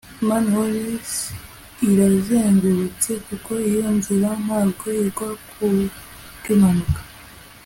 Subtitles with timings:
[0.27, 1.11] Manholes
[1.89, 6.99] irazengurutse kuko iyo nzira ntabwo izagwa kubwimpanuka